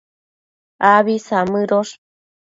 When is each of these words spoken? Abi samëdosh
Abi 0.91 1.15
samëdosh 1.27 1.93